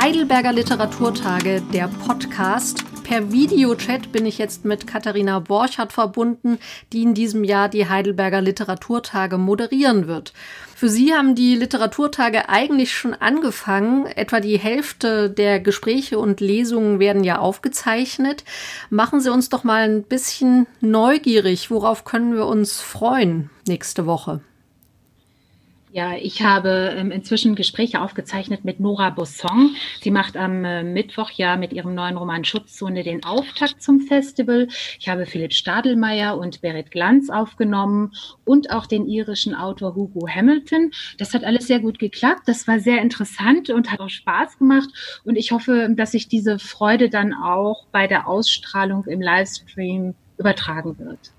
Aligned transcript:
Heidelberger 0.00 0.52
Literaturtage, 0.52 1.62
der 1.72 1.88
Podcast. 1.88 2.84
Per 3.10 3.32
Videochat 3.32 4.12
bin 4.12 4.24
ich 4.24 4.38
jetzt 4.38 4.64
mit 4.64 4.86
Katharina 4.86 5.40
Borchardt 5.40 5.92
verbunden, 5.92 6.60
die 6.92 7.02
in 7.02 7.12
diesem 7.12 7.42
Jahr 7.42 7.68
die 7.68 7.88
Heidelberger 7.88 8.40
Literaturtage 8.40 9.36
moderieren 9.36 10.06
wird. 10.06 10.32
Für 10.76 10.88
Sie 10.88 11.12
haben 11.12 11.34
die 11.34 11.56
Literaturtage 11.56 12.48
eigentlich 12.48 12.92
schon 12.92 13.14
angefangen. 13.14 14.06
Etwa 14.06 14.38
die 14.38 14.60
Hälfte 14.60 15.28
der 15.28 15.58
Gespräche 15.58 16.20
und 16.20 16.38
Lesungen 16.38 17.00
werden 17.00 17.24
ja 17.24 17.40
aufgezeichnet. 17.40 18.44
Machen 18.90 19.20
Sie 19.20 19.32
uns 19.32 19.48
doch 19.48 19.64
mal 19.64 19.88
ein 19.88 20.04
bisschen 20.04 20.68
neugierig. 20.80 21.68
Worauf 21.68 22.04
können 22.04 22.34
wir 22.34 22.46
uns 22.46 22.80
freuen 22.80 23.50
nächste 23.66 24.06
Woche? 24.06 24.40
Ja, 25.92 26.14
ich 26.14 26.42
habe 26.42 26.94
ähm, 26.96 27.10
inzwischen 27.10 27.56
Gespräche 27.56 28.00
aufgezeichnet 28.00 28.64
mit 28.64 28.78
Nora 28.78 29.10
Bosson. 29.10 29.74
Sie 30.00 30.12
macht 30.12 30.36
am 30.36 30.64
äh, 30.64 30.84
Mittwoch 30.84 31.32
ja 31.32 31.56
mit 31.56 31.72
ihrem 31.72 31.96
neuen 31.96 32.16
Roman 32.16 32.44
Schutzzone 32.44 33.02
den 33.02 33.24
Auftakt 33.24 33.82
zum 33.82 33.98
Festival. 33.98 34.68
Ich 35.00 35.08
habe 35.08 35.26
Philipp 35.26 35.52
Stadelmeier 35.52 36.38
und 36.38 36.60
Berit 36.60 36.92
Glanz 36.92 37.28
aufgenommen 37.28 38.12
und 38.44 38.70
auch 38.70 38.86
den 38.86 39.08
irischen 39.08 39.52
Autor 39.52 39.96
Hugo 39.96 40.28
Hamilton. 40.28 40.92
Das 41.18 41.34
hat 41.34 41.42
alles 41.42 41.66
sehr 41.66 41.80
gut 41.80 41.98
geklappt. 41.98 42.42
Das 42.46 42.68
war 42.68 42.78
sehr 42.78 43.02
interessant 43.02 43.68
und 43.70 43.90
hat 43.90 43.98
auch 43.98 44.10
Spaß 44.10 44.58
gemacht. 44.58 44.90
Und 45.24 45.34
ich 45.34 45.50
hoffe, 45.50 45.88
dass 45.96 46.12
sich 46.12 46.28
diese 46.28 46.60
Freude 46.60 47.10
dann 47.10 47.34
auch 47.34 47.86
bei 47.90 48.06
der 48.06 48.28
Ausstrahlung 48.28 49.06
im 49.06 49.20
Livestream 49.20 50.14
übertragen 50.38 50.96
wird. 51.00 51.32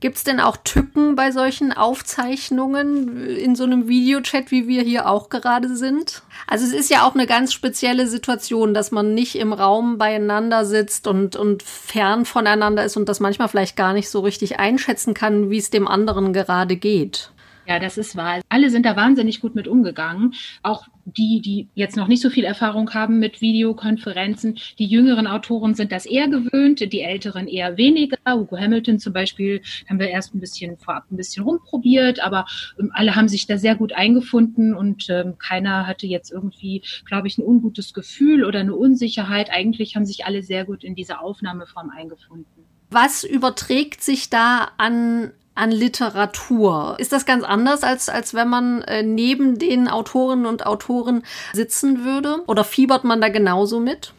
Gibt 0.00 0.16
es 0.16 0.22
denn 0.22 0.38
auch 0.38 0.56
Tücken 0.56 1.16
bei 1.16 1.32
solchen 1.32 1.72
Aufzeichnungen 1.72 3.26
in 3.26 3.56
so 3.56 3.64
einem 3.64 3.88
Videochat, 3.88 4.52
wie 4.52 4.68
wir 4.68 4.82
hier 4.82 5.08
auch 5.08 5.28
gerade 5.28 5.74
sind? 5.74 6.22
Also 6.46 6.66
es 6.66 6.72
ist 6.72 6.88
ja 6.88 7.04
auch 7.04 7.14
eine 7.14 7.26
ganz 7.26 7.52
spezielle 7.52 8.06
Situation, 8.06 8.74
dass 8.74 8.92
man 8.92 9.14
nicht 9.14 9.34
im 9.34 9.52
Raum 9.52 9.98
beieinander 9.98 10.64
sitzt 10.64 11.08
und, 11.08 11.34
und 11.34 11.64
fern 11.64 12.26
voneinander 12.26 12.84
ist 12.84 12.96
und 12.96 13.08
das 13.08 13.18
manchmal 13.18 13.48
vielleicht 13.48 13.76
gar 13.76 13.92
nicht 13.92 14.08
so 14.08 14.20
richtig 14.20 14.60
einschätzen 14.60 15.14
kann, 15.14 15.50
wie 15.50 15.58
es 15.58 15.70
dem 15.70 15.88
anderen 15.88 16.32
gerade 16.32 16.76
geht. 16.76 17.32
Ja, 17.68 17.78
das 17.78 17.98
ist 17.98 18.16
wahr. 18.16 18.40
Alle 18.48 18.70
sind 18.70 18.86
da 18.86 18.96
wahnsinnig 18.96 19.42
gut 19.42 19.54
mit 19.54 19.68
umgegangen. 19.68 20.32
Auch 20.62 20.88
die, 21.04 21.42
die 21.42 21.68
jetzt 21.74 21.96
noch 21.96 22.08
nicht 22.08 22.22
so 22.22 22.30
viel 22.30 22.44
Erfahrung 22.44 22.94
haben 22.94 23.18
mit 23.18 23.42
Videokonferenzen. 23.42 24.58
Die 24.78 24.86
jüngeren 24.86 25.26
Autoren 25.26 25.74
sind 25.74 25.92
das 25.92 26.06
eher 26.06 26.28
gewöhnt, 26.28 26.80
die 26.80 27.02
älteren 27.02 27.46
eher 27.46 27.76
weniger. 27.76 28.16
Hugo 28.26 28.56
Hamilton 28.56 28.98
zum 28.98 29.12
Beispiel 29.12 29.60
haben 29.86 29.98
wir 29.98 30.08
erst 30.08 30.34
ein 30.34 30.40
bisschen 30.40 30.78
vorab 30.78 31.04
ein 31.10 31.18
bisschen 31.18 31.44
rumprobiert, 31.44 32.20
aber 32.24 32.46
ähm, 32.80 32.90
alle 32.94 33.14
haben 33.16 33.28
sich 33.28 33.46
da 33.46 33.58
sehr 33.58 33.74
gut 33.74 33.92
eingefunden 33.92 34.74
und 34.74 35.10
ähm, 35.10 35.36
keiner 35.38 35.86
hatte 35.86 36.06
jetzt 36.06 36.32
irgendwie, 36.32 36.82
glaube 37.04 37.28
ich, 37.28 37.36
ein 37.36 37.44
ungutes 37.44 37.92
Gefühl 37.92 38.46
oder 38.46 38.60
eine 38.60 38.74
Unsicherheit. 38.74 39.50
Eigentlich 39.50 39.94
haben 39.94 40.06
sich 40.06 40.24
alle 40.24 40.42
sehr 40.42 40.64
gut 40.64 40.84
in 40.84 40.94
diese 40.94 41.20
Aufnahmeform 41.20 41.90
eingefunden. 41.90 42.46
Was 42.90 43.24
überträgt 43.24 44.02
sich 44.02 44.30
da 44.30 44.70
an 44.78 45.32
an 45.58 45.72
Literatur. 45.72 46.94
Ist 46.98 47.12
das 47.12 47.26
ganz 47.26 47.42
anders, 47.42 47.82
als, 47.82 48.08
als 48.08 48.32
wenn 48.32 48.48
man 48.48 48.82
äh, 48.82 49.02
neben 49.02 49.58
den 49.58 49.88
Autorinnen 49.88 50.46
und 50.46 50.66
Autoren 50.66 51.22
sitzen 51.52 52.04
würde? 52.04 52.42
Oder 52.46 52.62
fiebert 52.64 53.04
man 53.04 53.20
da 53.20 53.28
genauso 53.28 53.80
mit? 53.80 54.12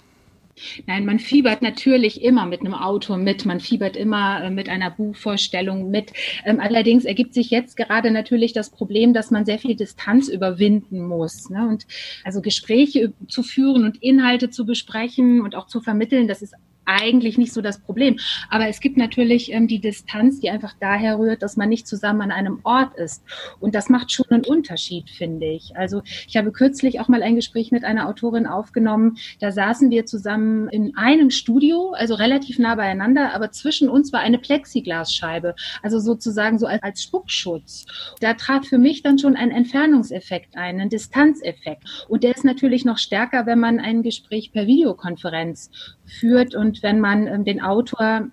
Nein, 0.85 1.05
man 1.05 1.19
fiebert 1.19 1.61
natürlich 1.61 2.21
immer 2.21 2.45
mit 2.45 2.59
einem 2.59 2.73
Autor 2.73 3.15
mit, 3.15 3.45
man 3.45 3.61
fiebert 3.61 3.95
immer 3.95 4.43
äh, 4.43 4.49
mit 4.49 4.67
einer 4.67 4.91
Buchvorstellung 4.91 5.89
mit. 5.89 6.11
Ähm, 6.45 6.59
allerdings 6.59 7.05
ergibt 7.05 7.33
sich 7.33 7.49
jetzt 7.49 7.77
gerade 7.77 8.11
natürlich 8.11 8.51
das 8.51 8.69
Problem, 8.69 9.13
dass 9.13 9.31
man 9.31 9.45
sehr 9.45 9.59
viel 9.59 9.75
Distanz 9.75 10.27
überwinden 10.27 11.07
muss. 11.07 11.49
Ne? 11.49 11.65
Und 11.67 11.87
also 12.25 12.41
Gespräche 12.41 13.13
zu 13.29 13.43
führen 13.43 13.85
und 13.85 14.03
Inhalte 14.03 14.49
zu 14.49 14.65
besprechen 14.65 15.41
und 15.41 15.55
auch 15.55 15.67
zu 15.67 15.79
vermitteln, 15.79 16.27
das 16.27 16.41
ist 16.41 16.53
eigentlich 16.89 17.37
nicht 17.37 17.53
so 17.53 17.61
das 17.61 17.79
Problem. 17.79 18.17
Aber 18.49 18.67
es 18.67 18.79
gibt 18.79 18.97
natürlich 18.97 19.51
ähm, 19.53 19.67
die 19.67 19.79
Distanz, 19.79 20.39
die 20.39 20.49
einfach 20.49 20.73
daher 20.79 21.19
rührt, 21.19 21.43
dass 21.43 21.55
man 21.55 21.69
nicht 21.69 21.87
zusammen 21.87 22.21
an 22.21 22.31
einem 22.31 22.59
Ort 22.63 22.97
ist. 22.97 23.23
Und 23.59 23.75
das 23.75 23.89
macht 23.89 24.11
schon 24.11 24.25
einen 24.29 24.45
Unterschied, 24.45 25.09
finde 25.09 25.45
ich. 25.45 25.75
Also 25.75 26.01
ich 26.27 26.35
habe 26.35 26.51
kürzlich 26.51 26.99
auch 26.99 27.07
mal 27.07 27.21
ein 27.21 27.35
Gespräch 27.35 27.71
mit 27.71 27.83
einer 27.83 28.09
Autorin 28.09 28.47
aufgenommen. 28.47 29.17
Da 29.39 29.51
saßen 29.51 29.91
wir 29.91 30.05
zusammen 30.05 30.67
in 30.69 30.97
einem 30.97 31.29
Studio, 31.29 31.91
also 31.91 32.15
relativ 32.15 32.57
nah 32.57 32.75
beieinander, 32.75 33.33
aber 33.33 33.51
zwischen 33.51 33.89
uns 33.89 34.11
war 34.11 34.21
eine 34.21 34.39
Plexiglasscheibe, 34.39 35.55
also 35.83 35.99
sozusagen 35.99 36.57
so 36.57 36.65
als, 36.65 36.81
als 36.81 37.03
Spuckschutz. 37.03 37.85
Da 38.19 38.33
trat 38.33 38.65
für 38.65 38.77
mich 38.77 39.03
dann 39.03 39.19
schon 39.19 39.35
ein 39.35 39.51
Entfernungseffekt 39.51 40.57
ein, 40.57 40.79
ein 40.79 40.89
Distanzeffekt. 40.89 41.83
Und 42.07 42.23
der 42.23 42.35
ist 42.35 42.45
natürlich 42.45 42.85
noch 42.85 42.97
stärker, 42.97 43.45
wenn 43.45 43.59
man 43.59 43.79
ein 43.79 44.01
Gespräch 44.01 44.51
per 44.51 44.65
Videokonferenz 44.65 45.69
führt 46.05 46.55
und 46.55 46.78
wenn 46.83 46.99
man 46.99 47.27
ähm, 47.27 47.45
den 47.45 47.61
Autor 47.61 48.27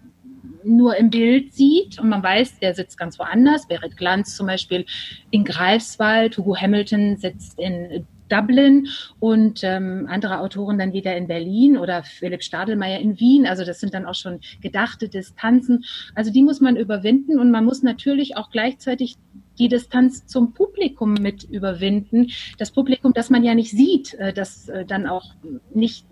nur 0.65 0.97
im 0.97 1.11
Bild 1.11 1.55
sieht 1.55 2.01
und 2.01 2.09
man 2.09 2.23
weiß, 2.23 2.59
der 2.59 2.75
sitzt 2.75 2.99
ganz 2.99 3.19
woanders. 3.19 3.69
Berit 3.69 3.97
Glanz 3.97 4.37
zum 4.37 4.47
Beispiel 4.47 4.84
in 5.31 5.45
Greifswald, 5.45 6.37
Hugo 6.37 6.56
Hamilton 6.56 7.17
sitzt 7.17 7.59
in 7.59 8.06
Dublin 8.29 8.89
und 9.21 9.62
ähm, 9.62 10.06
andere 10.11 10.41
Autoren 10.41 10.79
dann 10.79 10.93
wieder 10.93 11.17
in 11.17 11.29
Berlin 11.29 11.77
oder 11.77 12.03
Philipp 12.03 12.43
Stadelmeier 12.43 12.99
in 12.99 13.21
Wien. 13.21 13.47
Also 13.47 13.65
das 13.65 13.81
sind 13.81 13.95
dann 13.95 14.05
auch 14.05 14.15
schon 14.15 14.41
gedachte 14.61 15.09
Distanzen. 15.09 15.85
Also 16.15 16.33
die 16.33 16.43
muss 16.43 16.61
man 16.61 16.77
überwinden 16.77 17.39
und 17.39 17.51
man 17.51 17.65
muss 17.65 17.83
natürlich 17.83 18.37
auch 18.37 18.51
gleichzeitig 18.51 19.17
die 19.59 19.69
Distanz 19.69 20.27
zum 20.27 20.53
Publikum 20.53 21.15
mit 21.15 21.45
überwinden. 21.45 22.31
Das 22.59 22.71
Publikum, 22.73 23.12
das 23.15 23.31
man 23.31 23.45
ja 23.45 23.55
nicht 23.55 23.71
sieht, 23.71 24.15
äh, 24.15 24.33
das 24.33 24.69
äh, 24.69 24.85
dann 24.85 25.06
auch 25.06 25.35
nicht 25.73 26.06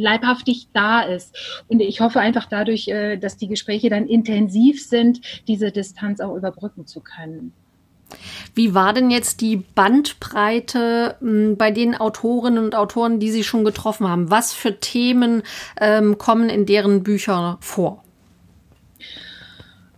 leibhaftig 0.00 0.68
da 0.72 1.02
ist. 1.02 1.36
Und 1.68 1.80
ich 1.80 2.00
hoffe 2.00 2.20
einfach 2.20 2.46
dadurch, 2.46 2.88
äh, 2.88 3.16
dass 3.16 3.36
die 3.36 3.48
Gespräche 3.48 3.90
dann 3.90 4.06
intensiv 4.06 4.84
sind, 4.84 5.20
diese 5.46 5.70
Distanz 5.70 6.20
auch 6.20 6.34
überbrücken 6.34 6.86
zu 6.86 7.00
können. 7.00 7.52
Wie 8.54 8.74
war 8.74 8.92
denn 8.92 9.10
jetzt 9.10 9.40
die 9.40 9.56
Bandbreite 9.56 11.16
hm, 11.20 11.56
bei 11.56 11.70
den 11.70 11.94
Autorinnen 11.94 12.64
und 12.64 12.74
Autoren, 12.74 13.20
die 13.20 13.30
Sie 13.30 13.44
schon 13.44 13.64
getroffen 13.64 14.08
haben? 14.08 14.30
Was 14.30 14.52
für 14.52 14.80
Themen 14.80 15.42
ähm, 15.80 16.18
kommen 16.18 16.48
in 16.48 16.66
deren 16.66 17.02
Büchern 17.02 17.56
vor? 17.60 18.02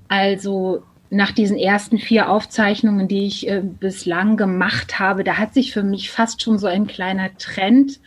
Also 0.09 0.83
nach 1.09 1.33
diesen 1.33 1.59
ersten 1.59 1.99
vier 1.99 2.31
Aufzeichnungen, 2.31 3.09
die 3.09 3.27
ich 3.27 3.49
äh, 3.49 3.63
bislang 3.63 4.37
gemacht 4.37 4.99
habe, 4.99 5.25
da 5.25 5.37
hat 5.37 5.55
sich 5.55 5.73
für 5.73 5.83
mich 5.83 6.11
fast 6.11 6.43
schon 6.43 6.59
so 6.59 6.67
ein 6.67 6.87
kleiner 6.87 7.37
Trend 7.37 8.01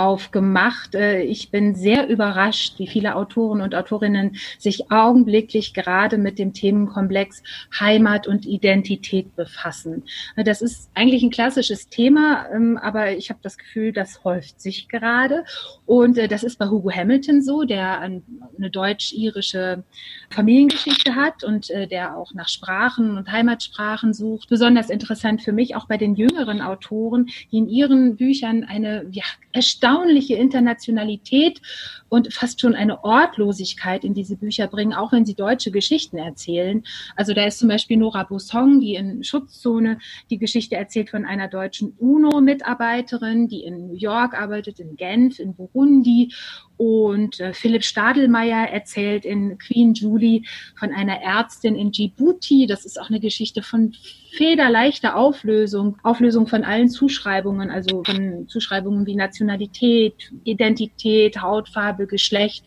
aufgemacht. 0.00 0.94
Äh, 0.94 1.22
ich 1.22 1.50
bin 1.50 1.74
sehr 1.74 2.08
überrascht, 2.08 2.78
wie 2.78 2.86
viele 2.86 3.16
Autoren 3.16 3.60
und 3.60 3.74
Autorinnen 3.74 4.36
sich 4.58 4.90
augenblicklich 4.90 5.74
gerade 5.74 6.16
mit 6.16 6.38
dem 6.38 6.54
Themenkomplex 6.54 7.42
Heimat 7.78 8.26
und 8.26 8.46
Identität 8.46 9.36
befassen. 9.36 10.04
Das 10.36 10.62
ist 10.62 10.90
eigentlich 10.94 11.22
ein 11.22 11.30
klassisches 11.30 11.88
Thema, 11.88 12.46
ähm, 12.52 12.78
aber 12.78 13.12
ich 13.12 13.28
habe 13.30 13.40
das 13.42 13.58
Gefühl, 13.58 13.92
das 13.92 14.24
häuft 14.24 14.60
sich 14.60 14.88
gerade. 14.88 15.44
Und 15.84 16.16
äh, 16.16 16.28
das 16.28 16.44
ist 16.44 16.58
bei 16.58 16.68
Hugo 16.68 16.90
Hamilton 16.90 17.42
so, 17.42 17.64
der 17.64 18.00
eine 18.00 18.22
deutsch-irische 18.70 19.84
Familiengeschichte 20.30 21.14
hat 21.14 21.44
und 21.44 21.68
äh, 21.70 21.86
der 21.86 22.16
auch 22.16 22.32
nach 22.32 22.48
Sprachen 22.48 23.18
und 23.18 23.30
Heimatsprachen 23.30 24.14
sucht. 24.14 24.48
Besonders 24.48 24.88
interessant 24.88 25.42
für 25.42 25.52
mich 25.52 25.76
auch 25.76 25.86
bei 25.86 25.98
den 25.98 26.14
jüngeren 26.14 26.62
Autoren, 26.62 27.26
die 27.52 27.58
in 27.58 27.68
ihren 27.68 28.16
Büchern 28.16 28.64
eine 28.64 29.06
ja, 29.10 29.24
erstaunliche 29.52 29.89
Internationalität 30.34 31.60
und 32.08 32.32
fast 32.32 32.60
schon 32.60 32.74
eine 32.74 33.04
Ortlosigkeit 33.04 34.04
in 34.04 34.14
diese 34.14 34.36
Bücher 34.36 34.66
bringen, 34.66 34.92
auch 34.92 35.12
wenn 35.12 35.24
sie 35.24 35.34
deutsche 35.34 35.70
Geschichten 35.70 36.18
erzählen. 36.18 36.82
Also 37.16 37.34
da 37.34 37.44
ist 37.44 37.58
zum 37.58 37.68
Beispiel 37.68 37.96
Nora 37.96 38.24
Bosong, 38.24 38.80
die 38.80 38.94
in 38.94 39.24
Schutzzone 39.24 39.98
die 40.30 40.38
Geschichte 40.38 40.76
erzählt 40.76 41.10
von 41.10 41.24
einer 41.24 41.48
deutschen 41.48 41.94
UNO-Mitarbeiterin, 41.98 43.48
die 43.48 43.62
in 43.64 43.86
New 43.86 43.94
York 43.94 44.34
arbeitet, 44.34 44.80
in 44.80 44.96
Genf, 44.96 45.38
in 45.38 45.54
Burundi 45.54 46.32
und 46.80 47.40
äh, 47.40 47.52
Philipp 47.52 47.84
Stadelmeier 47.84 48.70
erzählt 48.70 49.26
in 49.26 49.58
Queen 49.58 49.92
Julie 49.92 50.44
von 50.78 50.90
einer 50.90 51.20
Ärztin 51.20 51.76
in 51.76 51.92
Djibouti. 51.92 52.66
Das 52.66 52.86
ist 52.86 52.98
auch 52.98 53.10
eine 53.10 53.20
Geschichte 53.20 53.62
von 53.62 53.92
federleichter 54.32 55.14
Auflösung, 55.14 55.98
Auflösung 56.02 56.46
von 56.46 56.64
allen 56.64 56.88
Zuschreibungen, 56.88 57.70
also 57.70 58.02
von 58.02 58.48
Zuschreibungen 58.48 59.04
wie 59.04 59.14
Nationalität, 59.14 60.32
Identität, 60.44 61.42
Hautfarbe, 61.42 62.06
Geschlecht. 62.06 62.64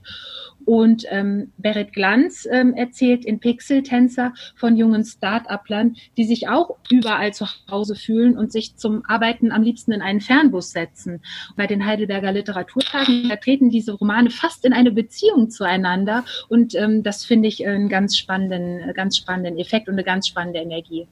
Und 0.65 1.05
ähm, 1.09 1.51
Berit 1.57 1.93
Glanz 1.93 2.47
ähm, 2.49 2.73
erzählt 2.73 3.25
in 3.25 3.39
Pixel-Tänzer 3.39 4.33
von 4.55 4.75
jungen 4.75 5.03
Start-uplern, 5.03 5.95
die 6.17 6.25
sich 6.25 6.47
auch 6.47 6.77
überall 6.89 7.33
zu 7.33 7.45
Hause 7.69 7.95
fühlen 7.95 8.37
und 8.37 8.51
sich 8.51 8.75
zum 8.75 9.03
Arbeiten 9.07 9.51
am 9.51 9.63
liebsten 9.63 9.91
in 9.91 10.01
einen 10.01 10.21
Fernbus 10.21 10.71
setzen. 10.71 11.21
Bei 11.55 11.67
den 11.67 11.85
Heidelberger 11.85 12.31
Literaturtagen 12.31 13.31
treten 13.43 13.69
diese 13.69 13.93
Romane 13.93 14.29
fast 14.29 14.65
in 14.65 14.73
eine 14.73 14.91
Beziehung 14.91 15.49
zueinander. 15.49 16.23
Und 16.49 16.75
ähm, 16.75 17.03
das 17.03 17.25
finde 17.25 17.47
ich 17.47 17.65
einen 17.65 17.89
ganz 17.89 18.17
spannenden, 18.17 18.93
ganz 18.93 19.17
spannenden 19.17 19.57
Effekt 19.57 19.87
und 19.87 19.95
eine 19.95 20.03
ganz 20.03 20.27
spannende 20.27 20.59
Energie. 20.59 21.07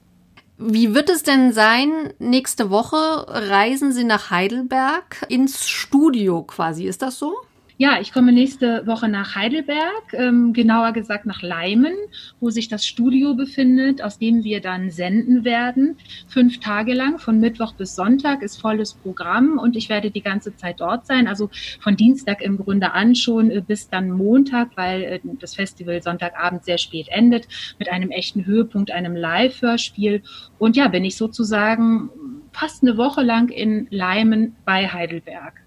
Wie 0.58 0.94
wird 0.94 1.10
es 1.10 1.22
denn 1.22 1.52
sein, 1.52 2.12
nächste 2.18 2.70
Woche 2.70 2.96
reisen 3.26 3.92
Sie 3.92 4.04
nach 4.04 4.30
Heidelberg 4.30 5.26
ins 5.28 5.68
Studio 5.68 6.42
quasi, 6.42 6.84
ist 6.84 7.02
das 7.02 7.18
so? 7.18 7.34
Ja, 7.78 7.98
ich 8.00 8.12
komme 8.12 8.32
nächste 8.32 8.86
Woche 8.86 9.08
nach 9.08 9.34
Heidelberg, 9.34 10.12
ähm, 10.12 10.52
genauer 10.52 10.92
gesagt 10.92 11.24
nach 11.24 11.40
Leimen, 11.40 11.94
wo 12.38 12.50
sich 12.50 12.68
das 12.68 12.86
Studio 12.86 13.34
befindet, 13.34 14.02
aus 14.02 14.18
dem 14.18 14.44
wir 14.44 14.60
dann 14.60 14.90
senden 14.90 15.44
werden. 15.44 15.96
Fünf 16.28 16.60
Tage 16.60 16.92
lang, 16.92 17.18
von 17.18 17.40
Mittwoch 17.40 17.72
bis 17.72 17.96
Sonntag 17.96 18.42
ist 18.42 18.60
volles 18.60 18.92
Programm 18.94 19.58
und 19.58 19.74
ich 19.74 19.88
werde 19.88 20.10
die 20.10 20.20
ganze 20.20 20.54
Zeit 20.54 20.80
dort 20.80 21.06
sein. 21.06 21.26
Also 21.26 21.48
von 21.80 21.96
Dienstag 21.96 22.42
im 22.42 22.58
Grunde 22.58 22.92
an 22.92 23.14
schon 23.14 23.50
äh, 23.50 23.62
bis 23.66 23.88
dann 23.88 24.10
Montag, 24.10 24.70
weil 24.76 25.02
äh, 25.02 25.20
das 25.40 25.54
Festival 25.54 26.02
Sonntagabend 26.02 26.64
sehr 26.64 26.78
spät 26.78 27.08
endet, 27.08 27.48
mit 27.78 27.90
einem 27.90 28.10
echten 28.10 28.44
Höhepunkt, 28.44 28.90
einem 28.90 29.16
Live-Hörspiel. 29.16 30.22
Und 30.58 30.76
ja, 30.76 30.88
bin 30.88 31.04
ich 31.04 31.16
sozusagen 31.16 32.10
fast 32.52 32.82
eine 32.82 32.98
Woche 32.98 33.22
lang 33.22 33.48
in 33.48 33.86
Leimen 33.90 34.56
bei 34.66 34.88
Heidelberg. 34.88 35.61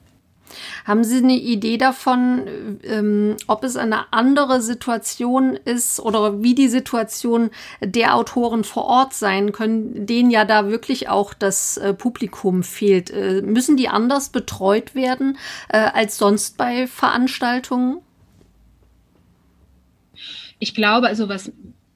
Haben 0.85 1.03
Sie 1.03 1.17
eine 1.17 1.37
Idee 1.37 1.77
davon, 1.77 2.79
ähm, 2.83 3.37
ob 3.47 3.63
es 3.63 3.75
eine 3.75 4.11
andere 4.13 4.61
Situation 4.61 5.55
ist 5.55 5.99
oder 5.99 6.41
wie 6.43 6.55
die 6.55 6.67
Situation 6.67 7.49
der 7.81 8.15
Autoren 8.15 8.63
vor 8.63 8.85
Ort 8.85 9.13
sein 9.13 9.51
können, 9.51 10.05
denen 10.05 10.29
ja 10.29 10.45
da 10.45 10.69
wirklich 10.69 11.09
auch 11.09 11.33
das 11.33 11.77
äh, 11.77 11.93
Publikum 11.93 12.63
fehlt? 12.63 13.11
Äh, 13.11 13.41
müssen 13.41 13.77
die 13.77 13.89
anders 13.89 14.29
betreut 14.29 14.95
werden 14.95 15.37
äh, 15.69 15.77
als 15.77 16.17
sonst 16.17 16.57
bei 16.57 16.87
Veranstaltungen? 16.87 18.01
Ich 20.59 20.73
glaube, 20.73 21.07
also 21.07 21.29
was 21.29 21.51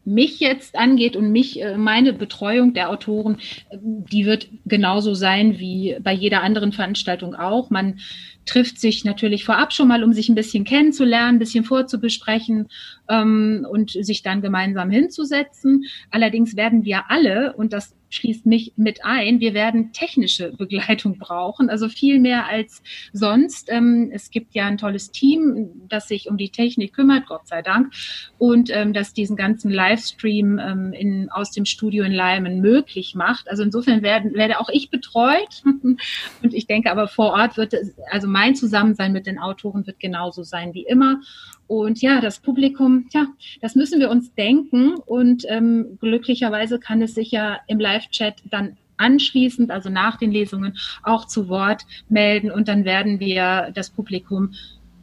mich 0.09 0.39
jetzt 0.39 0.75
angeht 0.75 1.15
und 1.15 1.31
mich, 1.31 1.61
äh, 1.61 1.77
meine 1.77 2.13
Betreuung 2.13 2.73
der 2.73 2.89
Autoren, 2.89 3.37
die 3.71 4.25
wird 4.25 4.47
genauso 4.65 5.13
sein 5.13 5.59
wie 5.59 5.97
bei 6.01 6.13
jeder 6.13 6.41
anderen 6.41 6.71
Veranstaltung 6.71 7.35
auch. 7.35 7.69
Man 7.69 7.99
trifft 8.45 8.79
sich 8.79 9.05
natürlich 9.05 9.45
vorab 9.45 9.73
schon 9.73 9.87
mal, 9.87 10.03
um 10.03 10.11
sich 10.13 10.27
ein 10.27 10.35
bisschen 10.35 10.63
kennenzulernen, 10.63 11.35
ein 11.35 11.39
bisschen 11.39 11.63
vorzubesprechen 11.63 12.67
ähm, 13.07 13.65
und 13.69 13.91
sich 13.91 14.23
dann 14.23 14.41
gemeinsam 14.41 14.89
hinzusetzen. 14.89 15.85
Allerdings 16.09 16.55
werden 16.55 16.83
wir 16.83 17.11
alle, 17.11 17.53
und 17.53 17.73
das 17.73 17.95
schließt 18.09 18.45
mich 18.45 18.73
mit 18.75 19.05
ein, 19.05 19.39
wir 19.39 19.53
werden 19.53 19.93
technische 19.93 20.51
Begleitung 20.51 21.17
brauchen, 21.17 21.69
also 21.69 21.89
viel 21.89 22.19
mehr 22.19 22.47
als 22.47 22.81
sonst. 23.13 23.69
Ähm, 23.71 24.11
es 24.13 24.31
gibt 24.31 24.55
ja 24.55 24.65
ein 24.65 24.77
tolles 24.77 25.11
Team, 25.11 25.69
das 25.87 26.07
sich 26.07 26.29
um 26.29 26.37
die 26.37 26.49
Technik 26.49 26.93
kümmert, 26.93 27.27
Gott 27.27 27.47
sei 27.47 27.61
Dank, 27.61 27.93
und 28.37 28.69
ähm, 28.71 28.93
das 28.93 29.13
diesen 29.13 29.35
ganzen 29.35 29.71
Livestream 29.71 30.59
ähm, 30.59 30.93
in, 30.93 31.29
aus 31.29 31.51
dem 31.51 31.65
Studio 31.65 32.03
in 32.03 32.13
Leimen 32.13 32.61
möglich 32.61 33.15
macht. 33.15 33.49
Also 33.49 33.63
insofern 33.63 34.01
werden, 34.01 34.33
werde 34.33 34.59
auch 34.59 34.69
ich 34.69 34.89
betreut 34.89 35.63
und 35.83 36.53
ich 36.53 36.67
denke 36.67 36.91
aber 36.91 37.07
vor 37.07 37.33
Ort 37.33 37.57
wird 37.57 37.73
es, 37.73 37.95
also 38.11 38.27
mein 38.27 38.55
Zusammensein 38.55 39.13
mit 39.13 39.25
den 39.25 39.39
Autoren 39.39 39.85
wird 39.85 39.99
genauso 39.99 40.43
sein 40.43 40.73
wie 40.73 40.83
immer. 40.83 41.21
Und 41.69 42.01
ja, 42.01 42.19
das 42.19 42.39
Publikum, 42.39 43.07
ja, 43.11 43.27
das 43.61 43.75
müssen 43.75 43.99
wir 43.99 44.09
uns 44.09 44.33
denken. 44.33 44.95
Und 45.05 45.45
ähm, 45.47 45.99
glücklicherweise 45.99 46.79
kann 46.79 46.99
es 47.03 47.13
sich 47.13 47.29
ja 47.29 47.59
im 47.67 47.79
Live-Chat 47.99 48.35
dann 48.49 48.77
anschließend, 48.97 49.71
also 49.71 49.89
nach 49.89 50.17
den 50.17 50.31
Lesungen, 50.31 50.77
auch 51.03 51.25
zu 51.25 51.47
Wort 51.47 51.85
melden. 52.09 52.51
Und 52.51 52.67
dann 52.67 52.85
werden 52.85 53.19
wir 53.19 53.71
das 53.73 53.89
Publikum 53.89 54.53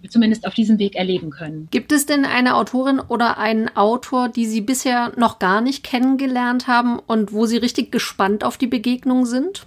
zumindest 0.09 0.47
auf 0.47 0.55
diesem 0.55 0.79
Weg 0.79 0.95
erleben 0.95 1.31
können. 1.31 1.67
Gibt 1.71 1.91
es 1.91 2.07
denn 2.07 2.25
eine 2.25 2.55
Autorin 2.55 3.01
oder 3.01 3.39
einen 3.39 3.75
Autor, 3.77 4.29
die 4.29 4.47
Sie 4.47 4.61
bisher 4.61 5.13
noch 5.17 5.39
gar 5.39 5.61
nicht 5.61 5.83
kennengelernt 5.83 6.69
haben 6.69 6.99
und 6.99 7.33
wo 7.33 7.47
Sie 7.47 7.57
richtig 7.57 7.91
gespannt 7.91 8.45
auf 8.45 8.57
die 8.57 8.69
Begegnung 8.69 9.27
sind? 9.27 9.67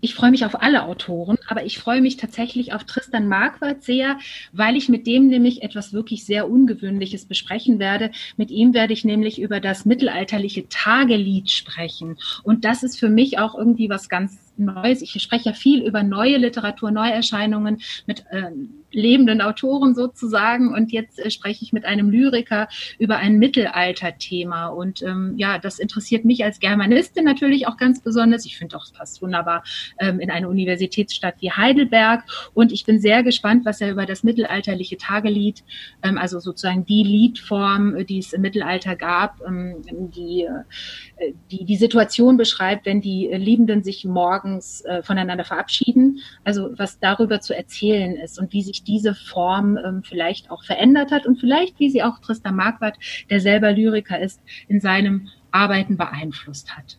Ich 0.00 0.14
freue 0.14 0.30
mich 0.30 0.44
auf 0.44 0.60
alle 0.62 0.84
Autoren, 0.84 1.38
aber 1.48 1.64
ich 1.64 1.78
freue 1.78 2.00
mich 2.00 2.16
tatsächlich 2.16 2.72
auf 2.72 2.84
Tristan 2.84 3.28
Marquardt 3.28 3.82
sehr, 3.82 4.18
weil 4.52 4.76
ich 4.76 4.88
mit 4.88 5.06
dem 5.06 5.28
nämlich 5.28 5.62
etwas 5.62 5.92
wirklich 5.92 6.24
sehr 6.24 6.48
Ungewöhnliches 6.48 7.24
besprechen 7.24 7.78
werde. 7.78 8.10
Mit 8.36 8.50
ihm 8.50 8.74
werde 8.74 8.92
ich 8.92 9.04
nämlich 9.04 9.40
über 9.40 9.60
das 9.60 9.84
mittelalterliche 9.84 10.68
Tagelied 10.68 11.50
sprechen. 11.50 12.18
Und 12.42 12.64
das 12.64 12.82
ist 12.82 12.98
für 12.98 13.08
mich 13.08 13.38
auch 13.38 13.56
irgendwie 13.56 13.88
was 13.88 14.08
ganz 14.08 14.45
Neues. 14.58 15.02
Ich 15.02 15.20
spreche 15.22 15.50
ja 15.50 15.52
viel 15.52 15.82
über 15.82 16.02
neue 16.02 16.36
Literatur, 16.36 16.90
Neuerscheinungen 16.90 17.78
mit 18.06 18.24
äh, 18.30 18.50
lebenden 18.90 19.40
Autoren 19.40 19.94
sozusagen. 19.94 20.72
Und 20.72 20.92
jetzt 20.92 21.18
äh, 21.18 21.30
spreche 21.30 21.64
ich 21.64 21.72
mit 21.72 21.84
einem 21.84 22.10
Lyriker 22.10 22.68
über 22.98 23.16
ein 23.18 23.38
Mittelalterthema. 23.38 24.68
Und 24.68 25.02
ähm, 25.02 25.34
ja, 25.36 25.58
das 25.58 25.78
interessiert 25.78 26.24
mich 26.24 26.44
als 26.44 26.60
Germanistin 26.60 27.24
natürlich 27.24 27.66
auch 27.66 27.76
ganz 27.76 28.00
besonders. 28.00 28.46
Ich 28.46 28.56
finde 28.56 28.76
auch, 28.76 28.84
es 28.84 28.92
passt 28.92 29.22
wunderbar 29.22 29.62
ähm, 29.98 30.20
in 30.20 30.30
eine 30.30 30.48
Universitätsstadt 30.48 31.36
wie 31.40 31.50
Heidelberg. 31.50 32.24
Und 32.54 32.72
ich 32.72 32.84
bin 32.84 33.00
sehr 33.00 33.22
gespannt, 33.22 33.64
was 33.64 33.80
er 33.80 33.90
über 33.90 34.06
das 34.06 34.22
mittelalterliche 34.22 34.96
Tagelied, 34.96 35.62
ähm, 36.02 36.16
also 36.18 36.40
sozusagen 36.40 36.86
die 36.86 37.02
Liedform, 37.02 37.96
äh, 37.96 38.04
die 38.04 38.18
es 38.18 38.32
im 38.32 38.40
Mittelalter 38.40 38.96
gab, 38.96 39.40
ähm, 39.46 39.76
die, 39.86 40.44
äh, 40.44 41.32
die 41.50 41.64
die 41.64 41.76
Situation 41.76 42.36
beschreibt, 42.36 42.86
wenn 42.86 43.00
die 43.00 43.28
Liebenden 43.32 43.82
sich 43.82 44.04
morgens 44.46 44.80
äh, 44.82 45.02
voneinander 45.02 45.44
verabschieden. 45.44 46.20
Also 46.44 46.70
was 46.76 46.98
darüber 47.00 47.40
zu 47.40 47.54
erzählen 47.54 48.16
ist 48.16 48.38
und 48.38 48.52
wie 48.52 48.62
sich 48.62 48.84
diese 48.84 49.14
Form 49.14 49.76
ähm, 49.76 50.02
vielleicht 50.04 50.50
auch 50.50 50.64
verändert 50.64 51.10
hat 51.10 51.26
und 51.26 51.40
vielleicht, 51.40 51.78
wie 51.80 51.90
sie 51.90 52.02
auch 52.02 52.20
Tristan 52.20 52.54
Marquardt, 52.56 52.96
der 53.28 53.40
selber 53.40 53.72
Lyriker 53.72 54.18
ist, 54.18 54.40
in 54.68 54.80
seinem 54.80 55.28
Arbeiten 55.50 55.96
beeinflusst 55.96 56.76
hat. 56.76 56.98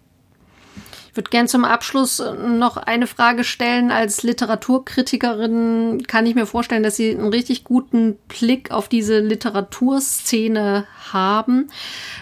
Ich 1.17 1.19
würde 1.19 1.31
gern 1.31 1.47
zum 1.47 1.65
Abschluss 1.65 2.19
äh, 2.19 2.31
noch 2.31 2.77
eine 2.77 3.07
Frage 3.07 3.43
stellen. 3.43 3.89
Als 3.89 4.21
Literaturkritikerin 4.21 6.03
kann 6.05 6.27
ich 6.27 6.35
mir 6.35 6.45
vorstellen, 6.45 6.83
dass 6.83 6.95
Sie 6.95 7.09
einen 7.09 7.29
richtig 7.29 7.63
guten 7.63 8.19
Blick 8.27 8.69
auf 8.69 8.87
diese 8.87 9.19
Literaturszene 9.21 10.85
haben. 11.11 11.69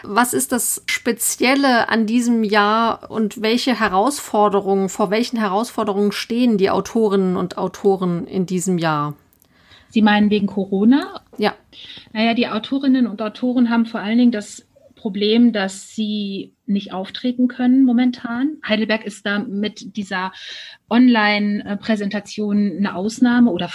Was 0.03 0.33
ist 0.33 0.53
das 0.53 0.81
Spezielle 0.85 1.89
an 1.89 2.05
diesem 2.05 2.45
Jahr 2.45 3.11
und 3.11 3.41
welche 3.41 3.77
Herausforderungen, 3.77 4.87
vor 4.87 5.09
welchen 5.09 5.39
Herausforderungen 5.39 6.13
stehen 6.13 6.57
die 6.57 6.69
Autorinnen 6.69 7.35
und 7.35 7.57
Autoren 7.57 8.25
in 8.27 8.45
diesem 8.45 8.77
Jahr? 8.77 9.13
Sie 9.89 10.03
meinen 10.03 10.29
wegen 10.29 10.47
Corona? 10.47 11.19
Ja. 11.37 11.53
Naja, 12.13 12.33
die 12.33 12.47
Autorinnen 12.47 13.07
und 13.07 13.21
Autoren 13.21 13.69
haben 13.69 13.87
vor 13.87 13.99
allen 13.99 14.19
Dingen 14.19 14.31
das 14.31 14.64
Problem, 15.05 15.53
dass 15.53 15.89
sie 15.89 16.55
nicht 16.65 16.91
auftreten 16.91 17.47
können 17.47 17.85
momentan. 17.85 18.57
Heidelberg 18.67 19.05
ist 19.05 19.23
da 19.23 19.37
mit 19.37 19.95
dieser 19.95 20.31
Online-Präsentation 20.89 22.77
eine 22.79 22.95
Ausnahme 22.95 23.51
oder 23.51 23.69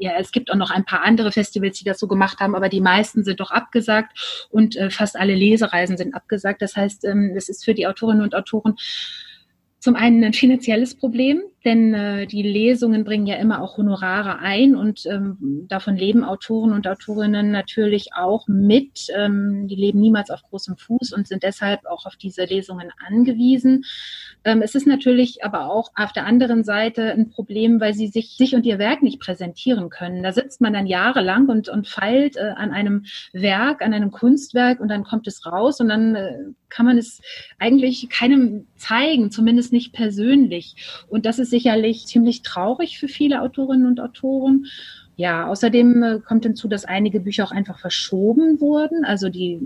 ja, 0.00 0.14
es 0.18 0.32
gibt 0.32 0.50
auch 0.50 0.56
noch 0.56 0.72
ein 0.72 0.84
paar 0.84 1.04
andere 1.04 1.30
Festivals, 1.30 1.78
die 1.78 1.84
das 1.84 2.00
so 2.00 2.08
gemacht 2.08 2.40
haben, 2.40 2.56
aber 2.56 2.68
die 2.68 2.80
meisten 2.80 3.22
sind 3.22 3.38
doch 3.38 3.52
abgesagt 3.52 4.48
und 4.50 4.74
äh, 4.74 4.90
fast 4.90 5.14
alle 5.14 5.36
Lesereisen 5.36 5.96
sind 5.96 6.16
abgesagt. 6.16 6.60
Das 6.60 6.74
heißt, 6.74 7.04
ähm, 7.04 7.30
das 7.36 7.48
ist 7.48 7.64
für 7.64 7.74
die 7.74 7.86
Autorinnen 7.86 8.24
und 8.24 8.34
Autoren 8.34 8.74
zum 9.78 9.94
einen 9.94 10.24
ein 10.24 10.32
finanzielles 10.32 10.96
Problem, 10.96 11.44
denn 11.66 11.92
äh, 11.94 12.26
die 12.26 12.42
Lesungen 12.42 13.02
bringen 13.04 13.26
ja 13.26 13.36
immer 13.36 13.60
auch 13.60 13.76
Honorare 13.76 14.38
ein 14.38 14.76
und 14.76 15.04
ähm, 15.06 15.66
davon 15.68 15.96
leben 15.96 16.22
Autoren 16.22 16.72
und 16.72 16.86
Autorinnen 16.86 17.50
natürlich 17.50 18.10
auch 18.14 18.46
mit. 18.46 19.08
Ähm, 19.14 19.66
die 19.66 19.74
leben 19.74 20.00
niemals 20.00 20.30
auf 20.30 20.42
großem 20.44 20.76
Fuß 20.76 21.12
und 21.12 21.26
sind 21.26 21.42
deshalb 21.42 21.84
auch 21.86 22.06
auf 22.06 22.14
diese 22.14 22.44
Lesungen 22.44 22.92
angewiesen. 23.04 23.84
Ähm, 24.44 24.62
es 24.62 24.76
ist 24.76 24.86
natürlich 24.86 25.44
aber 25.44 25.68
auch 25.68 25.90
auf 25.96 26.12
der 26.12 26.24
anderen 26.24 26.62
Seite 26.62 27.10
ein 27.10 27.30
Problem, 27.30 27.80
weil 27.80 27.94
sie 27.94 28.06
sich, 28.06 28.36
sich 28.36 28.54
und 28.54 28.64
ihr 28.64 28.78
Werk 28.78 29.02
nicht 29.02 29.20
präsentieren 29.20 29.90
können. 29.90 30.22
Da 30.22 30.32
sitzt 30.32 30.60
man 30.60 30.72
dann 30.72 30.86
jahrelang 30.86 31.48
und, 31.48 31.68
und 31.68 31.88
feilt 31.88 32.36
äh, 32.36 32.52
an 32.54 32.70
einem 32.70 33.06
Werk, 33.32 33.82
an 33.82 33.92
einem 33.92 34.12
Kunstwerk 34.12 34.78
und 34.78 34.88
dann 34.88 35.02
kommt 35.02 35.26
es 35.26 35.44
raus 35.44 35.80
und 35.80 35.88
dann 35.88 36.14
äh, 36.14 36.38
kann 36.68 36.86
man 36.86 36.98
es 36.98 37.20
eigentlich 37.58 38.08
keinem 38.08 38.66
zeigen, 38.76 39.30
zumindest 39.30 39.72
nicht 39.72 39.92
persönlich. 39.92 41.04
Und 41.08 41.26
das 41.26 41.38
ist 41.38 41.50
sicherlich 41.56 42.06
ziemlich 42.06 42.42
traurig 42.42 42.98
für 42.98 43.08
viele 43.08 43.40
Autorinnen 43.40 43.86
und 43.86 43.98
Autoren. 43.98 44.66
Ja, 45.16 45.46
außerdem 45.48 46.02
äh, 46.02 46.20
kommt 46.20 46.44
hinzu, 46.44 46.68
dass 46.68 46.84
einige 46.84 47.20
Bücher 47.20 47.44
auch 47.44 47.50
einfach 47.50 47.78
verschoben 47.78 48.60
wurden. 48.60 49.06
Also 49.06 49.30
die 49.30 49.60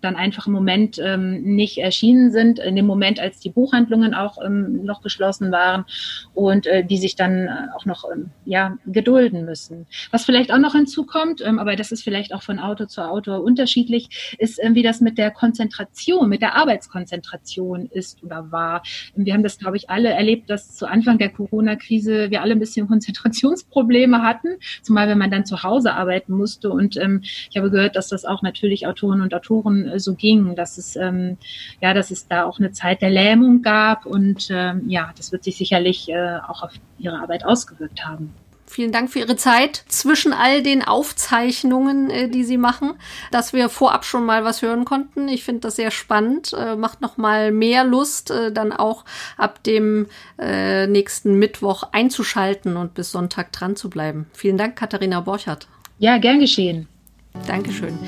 dann 0.00 0.16
einfach 0.16 0.46
im 0.46 0.52
Moment 0.52 0.98
ähm, 1.02 1.42
nicht 1.42 1.78
erschienen 1.78 2.30
sind, 2.30 2.58
in 2.58 2.76
dem 2.76 2.86
Moment, 2.86 3.20
als 3.20 3.40
die 3.40 3.50
Buchhandlungen 3.50 4.14
auch 4.14 4.38
ähm, 4.44 4.84
noch 4.84 5.02
geschlossen 5.02 5.52
waren 5.52 5.84
und 6.34 6.66
äh, 6.66 6.84
die 6.84 6.98
sich 6.98 7.16
dann 7.16 7.46
äh, 7.46 7.50
auch 7.74 7.86
noch 7.86 8.04
ähm, 8.12 8.30
ja, 8.44 8.76
gedulden 8.86 9.44
müssen. 9.44 9.86
Was 10.10 10.24
vielleicht 10.24 10.52
auch 10.52 10.58
noch 10.58 10.72
hinzukommt, 10.72 11.42
ähm, 11.44 11.58
aber 11.58 11.76
das 11.76 11.92
ist 11.92 12.02
vielleicht 12.02 12.34
auch 12.34 12.42
von 12.42 12.58
Auto 12.58 12.86
zu 12.86 13.02
Auto 13.02 13.36
unterschiedlich, 13.36 14.36
ist, 14.38 14.62
ähm, 14.62 14.74
wie 14.74 14.82
das 14.82 15.00
mit 15.00 15.18
der 15.18 15.30
Konzentration, 15.30 16.28
mit 16.28 16.42
der 16.42 16.56
Arbeitskonzentration 16.56 17.86
ist 17.86 18.22
oder 18.22 18.52
war. 18.52 18.82
Wir 19.14 19.34
haben 19.34 19.42
das, 19.42 19.58
glaube 19.58 19.76
ich, 19.76 19.90
alle 19.90 20.10
erlebt, 20.10 20.50
dass 20.50 20.74
zu 20.74 20.86
Anfang 20.86 21.18
der 21.18 21.30
Corona-Krise 21.30 22.30
wir 22.30 22.42
alle 22.42 22.52
ein 22.52 22.58
bisschen 22.58 22.86
Konzentrationsprobleme 22.86 24.22
hatten, 24.22 24.56
zumal 24.82 25.08
wenn 25.08 25.18
man 25.18 25.30
dann 25.30 25.46
zu 25.46 25.62
Hause 25.62 25.94
arbeiten 25.94 26.32
musste. 26.32 26.70
Und 26.70 26.96
ähm, 26.96 27.22
ich 27.50 27.56
habe 27.56 27.70
gehört, 27.70 27.96
dass 27.96 28.08
das 28.08 28.24
auch 28.24 28.42
natürlich 28.42 28.86
Autoren 28.86 29.20
und 29.20 29.34
Autoren 29.34 29.86
äh, 29.86 29.95
so 30.00 30.14
ging, 30.14 30.54
dass 30.56 30.78
es 30.78 30.96
ähm, 30.96 31.36
ja, 31.80 31.94
dass 31.94 32.10
es 32.10 32.28
da 32.28 32.44
auch 32.44 32.58
eine 32.58 32.72
Zeit 32.72 33.02
der 33.02 33.10
Lähmung 33.10 33.62
gab 33.62 34.06
und 34.06 34.48
ähm, 34.50 34.82
ja, 34.88 35.12
das 35.16 35.32
wird 35.32 35.44
sich 35.44 35.56
sicherlich 35.56 36.08
äh, 36.08 36.38
auch 36.48 36.62
auf 36.62 36.72
ihre 36.98 37.18
Arbeit 37.18 37.44
ausgewirkt 37.44 38.04
haben. 38.04 38.32
Vielen 38.68 38.90
Dank 38.90 39.10
für 39.10 39.20
Ihre 39.20 39.36
Zeit 39.36 39.84
zwischen 39.88 40.32
all 40.32 40.62
den 40.62 40.82
Aufzeichnungen, 40.82 42.10
äh, 42.10 42.28
die 42.28 42.42
Sie 42.42 42.58
machen, 42.58 42.94
dass 43.30 43.52
wir 43.52 43.68
vorab 43.68 44.04
schon 44.04 44.26
mal 44.26 44.44
was 44.44 44.60
hören 44.60 44.84
konnten. 44.84 45.28
Ich 45.28 45.44
finde 45.44 45.60
das 45.60 45.76
sehr 45.76 45.90
spannend, 45.90 46.52
äh, 46.52 46.74
macht 46.74 47.00
noch 47.00 47.16
mal 47.16 47.52
mehr 47.52 47.84
Lust, 47.84 48.30
äh, 48.30 48.52
dann 48.52 48.72
auch 48.72 49.04
ab 49.36 49.62
dem 49.62 50.06
nächsten 50.38 51.38
Mittwoch 51.38 51.84
einzuschalten 51.92 52.76
und 52.76 52.94
bis 52.94 53.10
Sonntag 53.10 53.52
dran 53.52 53.74
zu 53.74 53.88
bleiben. 53.88 54.26
Vielen 54.34 54.58
Dank, 54.58 54.76
Katharina 54.76 55.20
Borchardt. 55.20 55.66
Ja, 55.98 56.18
gern 56.18 56.40
geschehen. 56.40 56.88
Dankeschön. 57.46 57.98